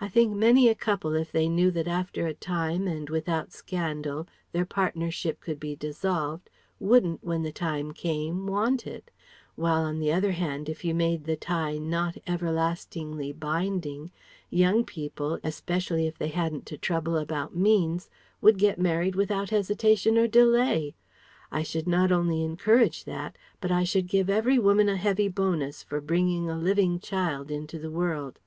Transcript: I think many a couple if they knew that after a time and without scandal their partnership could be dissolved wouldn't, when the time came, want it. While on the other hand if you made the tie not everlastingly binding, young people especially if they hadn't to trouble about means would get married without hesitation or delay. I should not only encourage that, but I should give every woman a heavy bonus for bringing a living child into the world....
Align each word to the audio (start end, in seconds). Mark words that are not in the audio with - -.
I 0.00 0.06
think 0.06 0.32
many 0.32 0.68
a 0.68 0.76
couple 0.76 1.14
if 1.16 1.32
they 1.32 1.48
knew 1.48 1.72
that 1.72 1.88
after 1.88 2.24
a 2.28 2.34
time 2.34 2.86
and 2.86 3.10
without 3.10 3.50
scandal 3.52 4.28
their 4.52 4.64
partnership 4.64 5.40
could 5.40 5.58
be 5.58 5.74
dissolved 5.74 6.48
wouldn't, 6.78 7.24
when 7.24 7.42
the 7.42 7.50
time 7.50 7.90
came, 7.90 8.46
want 8.46 8.86
it. 8.86 9.10
While 9.56 9.82
on 9.82 9.98
the 9.98 10.12
other 10.12 10.30
hand 10.30 10.68
if 10.68 10.84
you 10.84 10.94
made 10.94 11.24
the 11.24 11.34
tie 11.34 11.78
not 11.78 12.16
everlastingly 12.28 13.32
binding, 13.32 14.12
young 14.50 14.84
people 14.84 15.40
especially 15.42 16.06
if 16.06 16.16
they 16.16 16.28
hadn't 16.28 16.64
to 16.66 16.78
trouble 16.78 17.16
about 17.16 17.56
means 17.56 18.08
would 18.40 18.58
get 18.58 18.78
married 18.78 19.16
without 19.16 19.50
hesitation 19.50 20.16
or 20.16 20.28
delay. 20.28 20.94
I 21.50 21.64
should 21.64 21.88
not 21.88 22.12
only 22.12 22.44
encourage 22.44 23.02
that, 23.02 23.36
but 23.60 23.72
I 23.72 23.82
should 23.82 24.06
give 24.06 24.30
every 24.30 24.60
woman 24.60 24.88
a 24.88 24.96
heavy 24.96 25.26
bonus 25.26 25.82
for 25.82 26.00
bringing 26.00 26.48
a 26.48 26.56
living 26.56 27.00
child 27.00 27.50
into 27.50 27.80
the 27.80 27.90
world.... 27.90 28.38